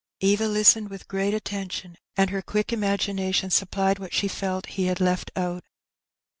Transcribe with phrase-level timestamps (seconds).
[0.21, 4.85] Eva listened with great attention, and her quick ima gination supplied what she felt he
[4.85, 5.63] had left out.